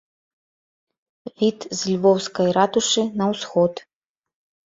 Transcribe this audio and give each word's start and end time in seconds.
Від 1.41 1.67
з 1.81 1.91
львоўскай 1.91 2.49
ратушы 2.59 3.03
на 3.21 3.25
ўсход. 3.35 3.73